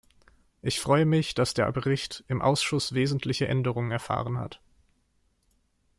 Ich 0.63 0.79
freue 0.79 1.05
mich, 1.05 1.35
dass 1.35 1.53
der 1.53 1.71
Bericht 1.71 2.23
im 2.27 2.41
Ausschuss 2.41 2.95
wesentliche 2.95 3.47
Änderungen 3.47 3.91
erfahren 3.91 4.39
hat. 4.39 4.59